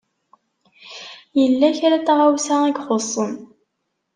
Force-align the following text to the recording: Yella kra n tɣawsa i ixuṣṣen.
Yella 1.39 1.67
kra 1.77 1.97
n 1.99 2.03
tɣawsa 2.05 2.55
i 2.65 2.71
ixuṣṣen. 2.77 3.31